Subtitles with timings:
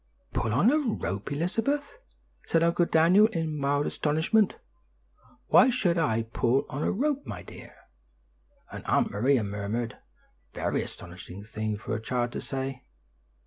[0.33, 1.99] "Pull on a rope, Elizabeth!"
[2.47, 4.55] said Uncle Daniel in mild astonishment.
[5.49, 7.75] "Why should I pull on a rope, my dear?"
[8.71, 9.99] and Aunt Maria murmured,
[10.53, 12.81] "Very astonishing thing for a child to say."